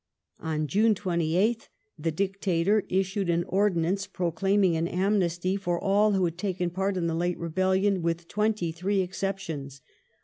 [0.39, 6.39] On June 28th the Dictator issued an Ordinance {M'oclaiming an amnesty for all who had
[6.39, 9.83] taken part in the late rebellion, with twenty three exceptions.